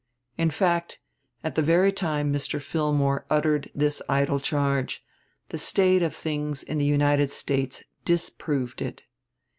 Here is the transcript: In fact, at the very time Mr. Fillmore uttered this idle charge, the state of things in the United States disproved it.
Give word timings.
In 0.35 0.49
fact, 0.49 0.97
at 1.43 1.53
the 1.53 1.61
very 1.61 1.91
time 1.91 2.33
Mr. 2.33 2.59
Fillmore 2.59 3.23
uttered 3.29 3.69
this 3.75 4.01
idle 4.09 4.39
charge, 4.39 5.03
the 5.49 5.59
state 5.59 6.01
of 6.01 6.15
things 6.15 6.63
in 6.63 6.79
the 6.79 6.85
United 6.85 7.29
States 7.29 7.83
disproved 8.03 8.81
it. 8.81 9.03